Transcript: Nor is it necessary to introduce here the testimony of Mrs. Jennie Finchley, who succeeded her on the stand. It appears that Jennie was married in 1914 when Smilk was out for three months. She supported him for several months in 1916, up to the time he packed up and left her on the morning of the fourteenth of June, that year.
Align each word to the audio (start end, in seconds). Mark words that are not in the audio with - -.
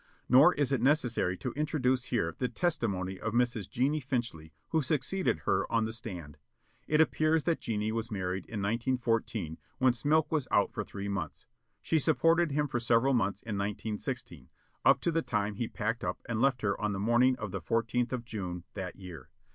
Nor 0.27 0.55
is 0.55 0.71
it 0.71 0.81
necessary 0.81 1.37
to 1.37 1.51
introduce 1.53 2.05
here 2.05 2.33
the 2.39 2.47
testimony 2.49 3.19
of 3.19 3.33
Mrs. 3.35 3.69
Jennie 3.69 3.99
Finchley, 3.99 4.51
who 4.69 4.81
succeeded 4.81 5.41
her 5.45 5.71
on 5.71 5.85
the 5.85 5.93
stand. 5.93 6.39
It 6.87 6.99
appears 6.99 7.43
that 7.43 7.59
Jennie 7.61 7.91
was 7.91 8.09
married 8.09 8.47
in 8.47 8.63
1914 8.63 9.59
when 9.77 9.93
Smilk 9.93 10.31
was 10.31 10.47
out 10.49 10.73
for 10.73 10.83
three 10.83 11.07
months. 11.07 11.45
She 11.83 11.99
supported 11.99 12.49
him 12.51 12.67
for 12.67 12.79
several 12.79 13.13
months 13.13 13.43
in 13.43 13.59
1916, 13.59 14.49
up 14.83 15.01
to 15.01 15.11
the 15.11 15.21
time 15.21 15.53
he 15.53 15.67
packed 15.67 16.03
up 16.03 16.19
and 16.27 16.41
left 16.41 16.63
her 16.63 16.81
on 16.81 16.93
the 16.93 16.99
morning 16.99 17.35
of 17.37 17.51
the 17.51 17.61
fourteenth 17.61 18.11
of 18.11 18.25
June, 18.25 18.63
that 18.73 18.95
year. 18.95 19.29